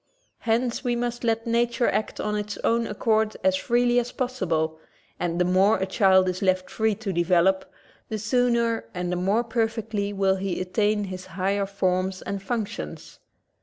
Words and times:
Hence 0.39 0.83
we 0.83 0.95
must 0.95 1.23
let 1.23 1.45
nature 1.45 1.87
act! 1.87 2.19
of 2.19 2.33
its 2.33 2.57
own 2.63 2.87
accord 2.87 3.37
as 3.43 3.55
freely 3.55 3.99
as 3.99 4.11
possible 4.11 4.79
and 5.19 5.39
the 5.39 5.45
more 5.45 5.77
a 5.77 5.85
child 5.85 6.27
is 6.27 6.41
left 6.41 6.71
free 6.71 6.95
to 6.95 7.13
develop, 7.13 7.71
the 8.09 8.17
sooner 8.17 8.85
and 8.95 9.11
the 9.11 9.15
more 9.15 9.43
perfectly 9.43 10.11
will 10.11 10.37
he 10.37 10.59
attain 10.59 11.03
his 11.03 11.27
higher 11.27 11.67
forms 11.67 12.23
and 12.23 12.41
functions. 12.41 13.19